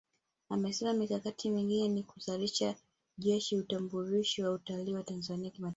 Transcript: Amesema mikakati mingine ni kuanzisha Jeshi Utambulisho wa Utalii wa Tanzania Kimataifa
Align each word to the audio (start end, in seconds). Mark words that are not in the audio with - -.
Amesema 0.49 0.93
mikakati 0.93 1.49
mingine 1.49 1.87
ni 1.87 2.03
kuanzisha 2.03 2.75
Jeshi 3.17 3.57
Utambulisho 3.57 4.43
wa 4.43 4.51
Utalii 4.51 4.93
wa 4.93 5.03
Tanzania 5.03 5.49
Kimataifa 5.49 5.69